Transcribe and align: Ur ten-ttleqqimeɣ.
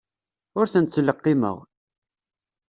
Ur 0.59 0.65
ten-ttleqqimeɣ. 0.73 1.57